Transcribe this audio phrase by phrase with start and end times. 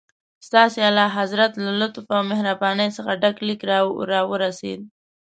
[0.47, 3.59] ستاسي اعلیحضرت له لطف او مهربانۍ څخه ډک لیک
[4.11, 4.79] راورسېد.